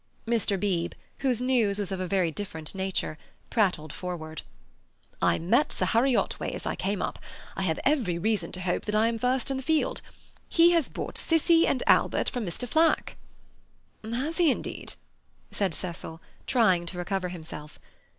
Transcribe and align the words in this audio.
Mr. 0.25 0.59
Beebe, 0.59 0.95
whose 1.19 1.39
news 1.39 1.77
was 1.77 1.91
of 1.91 1.99
a 1.99 2.07
very 2.07 2.31
different 2.31 2.73
nature, 2.73 3.19
prattled 3.51 3.93
forward. 3.93 4.41
"I 5.21 5.37
met 5.37 5.71
Sir 5.71 5.85
Harry 5.85 6.15
Otway 6.15 6.53
as 6.53 6.65
I 6.65 6.75
came 6.75 7.03
up; 7.03 7.19
I 7.55 7.61
have 7.61 7.79
every 7.85 8.17
reason 8.17 8.51
to 8.53 8.61
hope 8.61 8.85
that 8.85 8.95
I 8.95 9.05
am 9.07 9.19
first 9.19 9.51
in 9.51 9.57
the 9.57 9.61
field. 9.61 10.01
He 10.49 10.71
has 10.71 10.89
bought 10.89 11.19
Cissie 11.19 11.67
and 11.67 11.83
Albert 11.85 12.31
from 12.31 12.47
Mr. 12.47 12.67
Flack!" 12.67 13.15
"Has 14.03 14.39
he 14.39 14.49
indeed?" 14.49 14.93
said 15.51 15.71
Cecil, 15.75 16.19
trying 16.47 16.87
to 16.87 16.97
recover 16.97 17.29
himself. 17.29 17.77